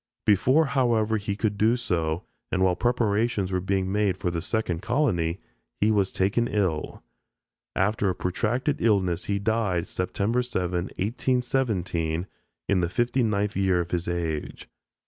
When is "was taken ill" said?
5.91-7.03